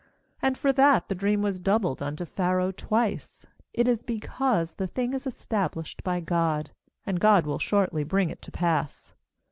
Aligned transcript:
^And 0.41 0.57
for 0.57 0.73
that 0.73 1.09
the 1.09 1.13
dream 1.13 1.43
was 1.43 1.59
doubled 1.59 2.01
unto 2.01 2.25
Pharaoh 2.25 2.71
twice, 2.71 3.45
it 3.71 3.87
is 3.87 4.01
because 4.01 4.73
the 4.73 4.87
thing 4.87 5.13
is 5.13 5.27
established 5.27 6.03
by 6.03 6.19
God, 6.21 6.71
and 7.05 7.19
God 7.19 7.45
will 7.45 7.59
shortly 7.59 8.03
bring 8.03 8.31
it 8.31 8.41
to 8.41 8.51
pass. 8.51 9.13